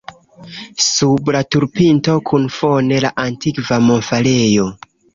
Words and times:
Sub 0.85 1.29
la 1.35 1.43
turpinto 1.57 2.17
kun 2.31 2.49
fone 2.57 3.01
la 3.09 3.15
antikva 3.29 3.83
monfarejo. 3.93 4.71